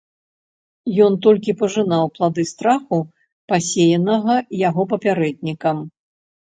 [1.07, 2.97] Ён толькі пажынаў плады страху,
[3.55, 5.77] пасеянага яго папярэднікам.